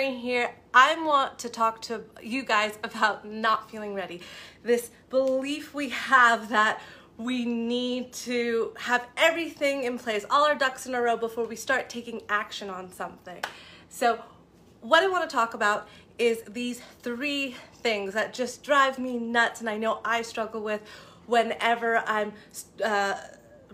[0.00, 0.54] Here.
[0.72, 4.22] I want to talk to you guys about not feeling ready.
[4.62, 6.80] This belief we have that
[7.18, 11.54] we need to have everything in place, all our ducks in a row before we
[11.54, 13.44] start taking action on something.
[13.90, 14.18] So,
[14.80, 15.86] what I want to talk about
[16.18, 20.80] is these three things that just drive me nuts and I know I struggle with
[21.26, 22.32] whenever I'm
[22.82, 23.16] uh,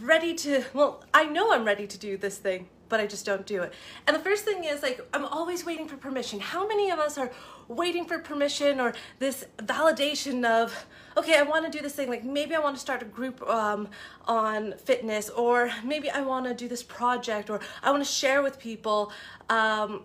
[0.00, 3.46] ready to, well, I know I'm ready to do this thing, but I just don't
[3.46, 3.72] do it.
[4.06, 6.40] And the first thing is like, I'm always waiting for permission.
[6.40, 7.30] How many of us are
[7.68, 12.08] waiting for permission or this validation of, okay, I want to do this thing.
[12.08, 13.88] Like maybe I want to start a group um,
[14.26, 18.42] on fitness, or maybe I want to do this project, or I want to share
[18.42, 19.12] with people.
[19.48, 20.02] Um,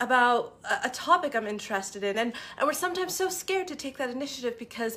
[0.00, 0.54] about
[0.84, 4.56] a topic I'm interested in, and, and we're sometimes so scared to take that initiative
[4.56, 4.96] because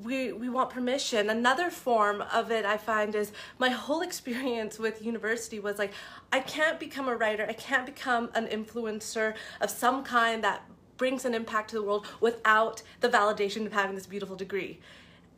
[0.00, 1.30] we we want permission.
[1.30, 5.92] Another form of it i find is my whole experience with university was like
[6.32, 7.46] i can't become a writer.
[7.48, 10.62] I can't become an influencer of some kind that
[10.96, 14.78] brings an impact to the world without the validation of having this beautiful degree.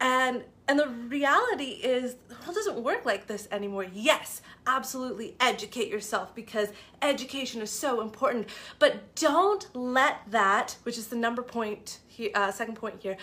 [0.01, 3.87] And and the reality is the world doesn't work like this anymore.
[3.93, 6.69] Yes absolutely educate yourself because
[7.03, 12.01] education is so important but don't let that which is the number point
[12.35, 13.17] uh, second point here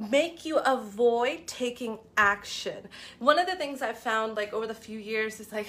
[0.00, 2.88] make you avoid taking action.
[3.18, 5.66] One of the things I've found like over the few years is like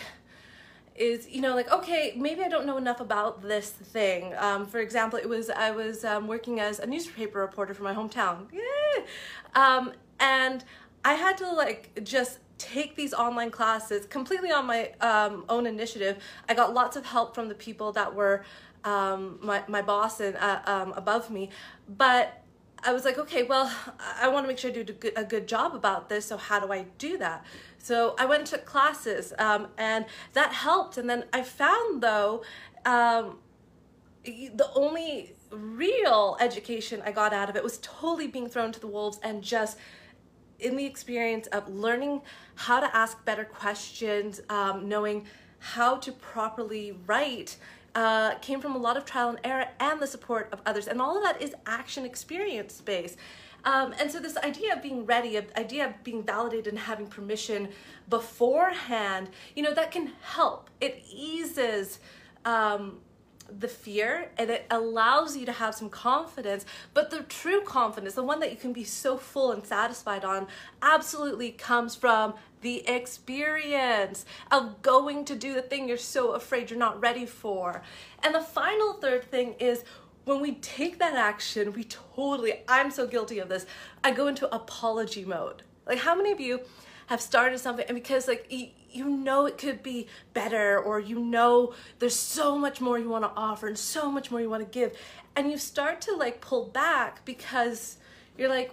[0.96, 4.34] is you know like okay maybe I don't know enough about this thing.
[4.38, 7.94] Um, for example, it was I was um, working as a newspaper reporter for my
[7.94, 8.48] hometown,
[9.54, 10.64] um, and
[11.04, 16.22] I had to like just take these online classes completely on my um, own initiative.
[16.48, 18.46] I got lots of help from the people that were
[18.84, 21.50] um, my my boss and uh, um, above me,
[21.90, 22.41] but
[22.84, 23.72] I was like, okay, well,
[24.20, 26.26] I want to make sure I do a good job about this.
[26.26, 27.46] So how do I do that?
[27.78, 30.98] So I went to classes um, and that helped.
[30.98, 32.44] And then I found though,
[32.86, 33.38] um,
[34.24, 38.88] the only real education I got out of it was totally being thrown to the
[38.88, 39.78] wolves and just
[40.60, 42.22] in the experience of learning
[42.56, 45.26] how to ask better questions, um, knowing
[45.60, 47.58] how to properly write
[47.96, 50.88] uh, came from a lot of trial and error and the support of others.
[50.88, 53.18] And all of that is action experience based.
[53.64, 57.08] Um, and so this idea of being ready, of idea of being validated and having
[57.08, 57.70] permission
[58.10, 60.70] beforehand, you know, that can help.
[60.80, 62.00] It eases
[62.46, 63.00] um,
[63.60, 66.66] the fear and it allows you to have some confidence.
[66.94, 70.48] But the true confidence, the one that you can be so full and satisfied on,
[70.82, 76.80] absolutely comes from the experience of going to do the thing you're so afraid you're
[76.80, 77.82] not ready for.
[78.24, 79.84] And the final third thing is
[80.26, 83.66] when we take that action, we totally, I'm so guilty of this,
[84.04, 85.64] I go into apology mode.
[85.86, 86.62] Like, how many of you
[87.08, 88.46] have started something and because, like,
[88.92, 93.24] you know it could be better or you know there's so much more you want
[93.24, 94.96] to offer and so much more you want to give
[95.36, 97.98] and you start to like pull back because
[98.38, 98.72] you're like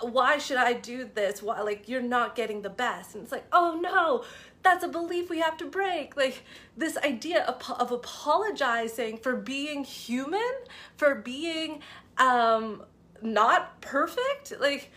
[0.00, 1.42] why should I do this?
[1.42, 3.14] Why like you're not getting the best?
[3.14, 4.24] And it's like, "Oh no,
[4.62, 6.42] that's a belief we have to break." Like
[6.76, 10.52] this idea of, of apologizing for being human,
[10.96, 11.80] for being
[12.18, 12.82] um
[13.22, 14.90] not perfect, like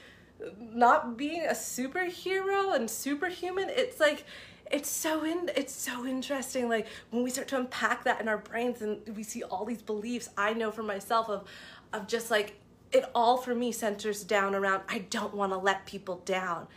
[0.59, 4.23] not being a superhero and superhuman it's like
[4.69, 8.37] it's so in it's so interesting like when we start to unpack that in our
[8.37, 11.47] brains and we see all these beliefs i know for myself of
[11.93, 12.59] of just like
[12.91, 16.67] it all for me centers down around i don't want to let people down.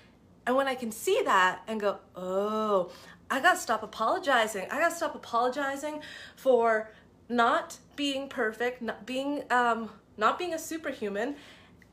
[0.47, 2.91] And when i can see that and go oh
[3.31, 4.67] i gotta stop apologizing.
[4.71, 6.01] I gotta stop apologizing
[6.37, 6.91] for
[7.29, 11.37] not being perfect not being um not being a superhuman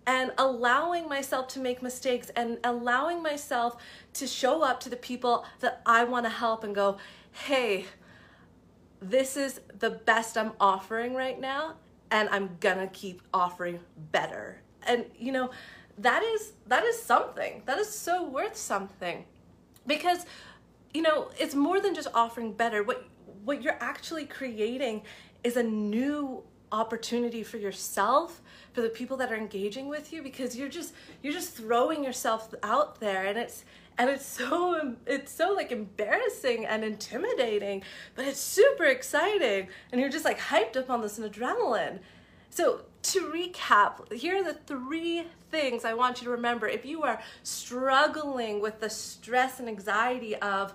[0.08, 3.76] and allowing myself to make mistakes and allowing myself
[4.14, 6.98] to show up to the people that I want to help and go,
[7.32, 7.86] hey,
[9.02, 11.76] this is the best I'm offering right now,
[12.10, 13.82] and I'm gonna keep offering
[14.12, 14.62] better.
[14.88, 15.52] And you know,
[15.98, 17.62] that is that is something.
[17.66, 19.26] That is so worth something.
[19.86, 20.26] Because
[20.94, 22.82] you know, it's more than just offering better.
[22.82, 23.06] What
[23.44, 25.04] what you're actually creating
[25.44, 28.42] is a new opportunity for yourself
[28.74, 30.94] for the people that are engaging with you because you're just
[31.24, 33.64] you're just throwing yourself out there and it's
[33.98, 37.82] and it's so it's so like embarrassing and intimidating
[38.16, 42.00] but it's super exciting and you're just like hyped up on this adrenaline.
[42.50, 46.68] So to recap here are the three things i want you to remember.
[46.68, 50.74] If you are struggling with the stress and anxiety of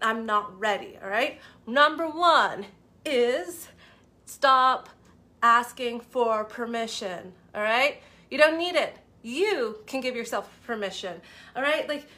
[0.00, 1.38] i'm not ready all right?
[1.66, 2.66] Number one
[3.04, 3.68] is
[4.26, 4.88] stop
[5.44, 8.00] asking for permission, all right?
[8.30, 8.96] You don't need it.
[9.22, 11.20] You can give yourself permission,
[11.54, 11.86] all right?
[11.86, 12.08] Like,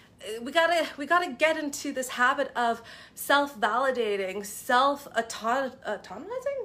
[0.40, 2.81] we gotta we gotta get into this habit of
[3.14, 6.61] self-validating, self-autonomizing.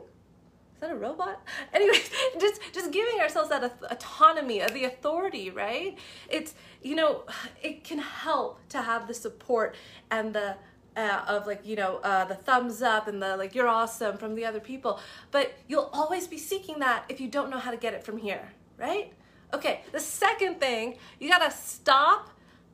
[0.75, 1.42] Is that a robot?
[1.74, 2.10] Anyways,
[2.40, 5.98] just just giving ourselves that autonomy, of the authority, right?
[6.30, 6.54] It's
[6.84, 7.24] you know,
[7.62, 9.75] it can help to have the support
[10.12, 10.56] and the
[10.96, 14.36] uh, of like you know uh, the thumbs up and the like you're awesome from
[14.36, 15.00] the other people,
[15.32, 18.18] but you'll always be seeking that if you don't know how to get it from
[18.18, 19.14] here, right?
[19.54, 22.30] Okay, the second thing you gotta stop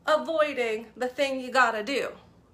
[0.06, 2.10] avoiding the thing you gotta do.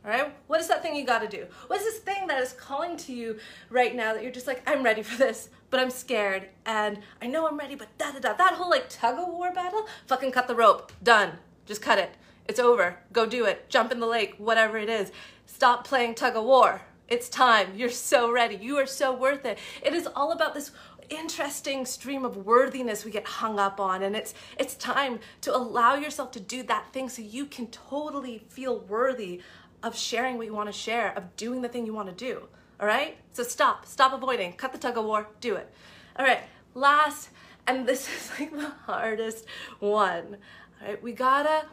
[0.06, 1.46] All right, what is that thing you gotta do?
[1.68, 3.40] What is this thing that is calling to you
[3.70, 7.28] right now that you're just like, I'm ready for this, but I'm scared and I
[7.28, 8.34] know I'm ready, but da da da.
[8.34, 10.92] That whole like tug of war battle, fucking cut the rope.
[11.02, 11.34] Done.
[11.66, 12.16] Just cut it.
[12.46, 12.98] It's over.
[13.14, 13.70] Go do it.
[13.70, 15.12] Jump in the lake, whatever it is.
[15.46, 16.82] Stop playing tug of war.
[17.08, 17.76] It's time.
[17.76, 18.56] You're so ready.
[18.56, 19.58] You are so worth it.
[19.84, 20.72] It is all about this
[21.10, 25.96] interesting stream of worthiness we get hung up on and it's it's time to allow
[25.96, 29.42] yourself to do that thing so you can totally feel worthy
[29.84, 32.48] of sharing what you want to share, of doing the thing you want to do.
[32.80, 33.18] All right?
[33.34, 35.72] So stop, stop avoiding, cut the tug of war, do it.
[36.16, 36.40] All right,
[36.74, 37.30] last,
[37.68, 39.46] and this is like the hardest
[39.80, 40.38] one.
[40.82, 41.66] All right, we gotta,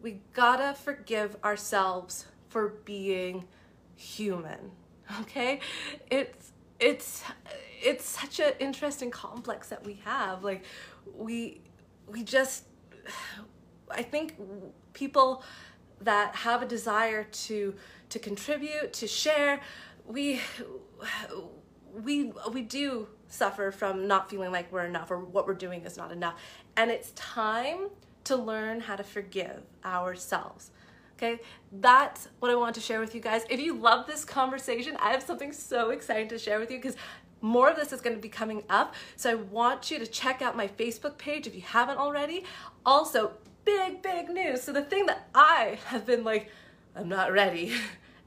[0.00, 3.48] we gotta forgive ourselves for being
[3.96, 4.70] human.
[5.22, 5.60] Okay?
[6.10, 7.24] It's, it's,
[7.82, 10.44] it's such an interesting complex that we have.
[10.44, 10.64] Like,
[11.16, 11.62] we,
[12.06, 12.64] we just,
[13.90, 14.34] I think
[14.92, 15.42] people,
[16.00, 17.74] that have a desire to
[18.08, 19.60] to contribute, to share,
[20.06, 20.40] we
[21.92, 25.96] we we do suffer from not feeling like we're enough or what we're doing is
[25.96, 26.34] not enough.
[26.76, 27.90] And it's time
[28.24, 30.70] to learn how to forgive ourselves.
[31.22, 31.38] Okay,
[31.70, 33.42] that's what I want to share with you guys.
[33.50, 36.96] If you love this conversation, I have something so exciting to share with you because
[37.42, 38.94] more of this is going to be coming up.
[39.16, 42.44] So I want you to check out my Facebook page if you haven't already.
[42.86, 43.32] Also,
[43.66, 44.62] big, big news.
[44.62, 46.48] So the thing that I have been like,
[46.96, 47.74] I'm not ready.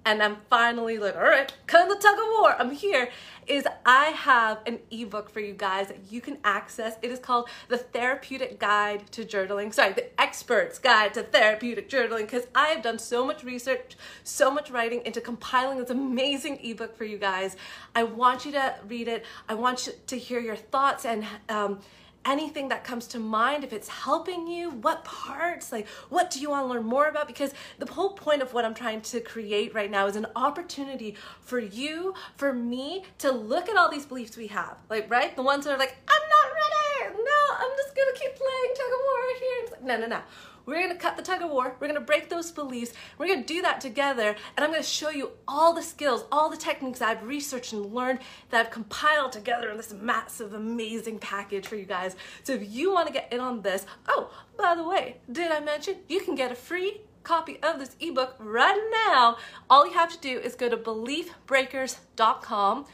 [0.05, 2.55] And I'm finally like, all right, cut the tug of war.
[2.59, 3.09] I'm here.
[3.45, 6.95] Is I have an ebook for you guys that you can access.
[7.01, 9.73] It is called The Therapeutic Guide to Journaling.
[9.73, 14.49] Sorry, The Expert's Guide to Therapeutic Journaling, because I have done so much research, so
[14.49, 17.57] much writing into compiling this amazing ebook for you guys.
[17.93, 19.25] I want you to read it.
[19.49, 21.79] I want you to hear your thoughts and um,
[22.25, 26.49] anything that comes to mind, if it's helping you, what parts, like what do you
[26.49, 27.27] want to learn more about?
[27.27, 31.15] Because the whole point of what I'm trying to create right now is an opportunity
[31.41, 35.35] for you, for me to look at all these beliefs we have, like, right?
[35.35, 37.23] The ones that are like, I'm not ready.
[37.23, 39.67] No, I'm just going to keep playing tug of war here.
[39.71, 40.21] Like, no, no, no.
[40.65, 41.75] We're gonna cut the tug of war.
[41.79, 42.93] We're gonna break those beliefs.
[43.17, 44.35] We're gonna do that together.
[44.55, 48.19] And I'm gonna show you all the skills, all the techniques I've researched and learned
[48.49, 52.15] that I've compiled together in this massive, amazing package for you guys.
[52.43, 55.97] So if you wanna get in on this, oh, by the way, did I mention
[56.07, 59.37] you can get a free copy of this ebook right now.
[59.69, 62.85] All you have to do is go to beliefbreakers.com,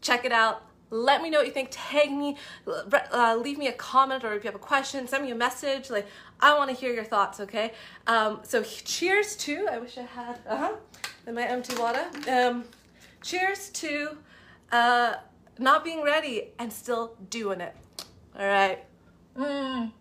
[0.00, 1.68] check it out, let me know what you think.
[1.70, 2.36] Tag me,
[2.66, 5.90] uh, leave me a comment, or if you have a question, send me a message.
[5.90, 6.06] Like,
[6.40, 7.72] I want to hear your thoughts, okay?
[8.06, 10.72] Um, so, cheers to, I wish I had, uh huh,
[11.26, 12.06] in my empty water.
[12.28, 12.64] Um,
[13.22, 14.16] cheers to
[14.72, 15.14] uh,
[15.58, 17.74] not being ready and still doing it.
[18.38, 18.84] All right.
[19.36, 19.92] Mm.